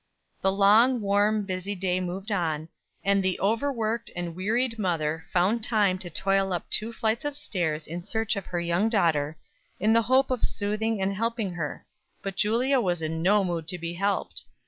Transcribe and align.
The 0.41 0.51
long, 0.51 0.99
warm, 0.99 1.43
busy 1.45 1.75
day 1.75 1.99
moved 2.01 2.31
on; 2.31 2.69
and 3.03 3.21
the 3.21 3.39
overworked 3.39 4.09
and 4.15 4.35
wearied 4.35 4.79
mother 4.79 5.25
found 5.31 5.63
time 5.63 5.99
to 5.99 6.09
toil 6.09 6.53
up 6.53 6.67
two 6.71 6.91
flights 6.91 7.23
of 7.23 7.37
stairs 7.37 7.85
in 7.85 8.03
search 8.03 8.35
of 8.35 8.47
her 8.47 8.59
young 8.59 8.89
daughter, 8.89 9.37
in 9.79 9.93
the 9.93 10.01
hope 10.01 10.31
of 10.31 10.43
soothing 10.43 10.99
and 11.03 11.13
helping 11.13 11.51
her; 11.53 11.85
but 12.23 12.35
Julia 12.35 12.81
was 12.81 13.03
in 13.03 13.21
no 13.21 13.43
mood 13.43 13.67
to 13.67 13.77
be 13.77 13.93
helped. 13.93 14.45